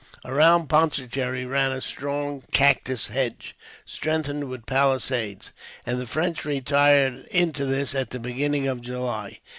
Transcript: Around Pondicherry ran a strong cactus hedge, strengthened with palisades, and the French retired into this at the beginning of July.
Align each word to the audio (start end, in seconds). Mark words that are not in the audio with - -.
Around 0.25 0.67
Pondicherry 0.67 1.45
ran 1.45 1.71
a 1.71 1.79
strong 1.79 2.41
cactus 2.51 3.05
hedge, 3.09 3.55
strengthened 3.85 4.45
with 4.49 4.65
palisades, 4.65 5.51
and 5.85 6.01
the 6.01 6.07
French 6.07 6.43
retired 6.43 7.27
into 7.27 7.65
this 7.65 7.93
at 7.93 8.09
the 8.09 8.19
beginning 8.19 8.67
of 8.67 8.81
July. 8.81 9.37